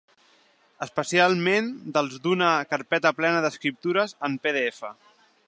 [0.85, 1.67] Especialment
[2.01, 4.83] els d'una carpeta plena d'escriptures en pdf.